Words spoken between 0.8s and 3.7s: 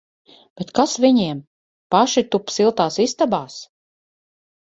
viņiem! Paši tup siltās istabās!